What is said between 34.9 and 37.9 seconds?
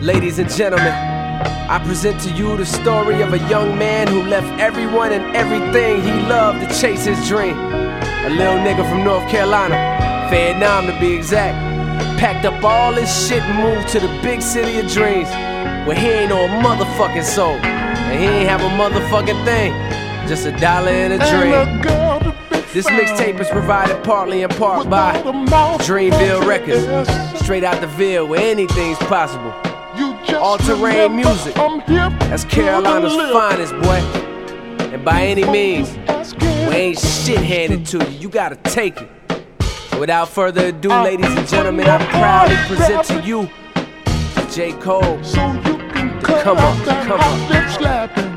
And by any means, we ain't shit handed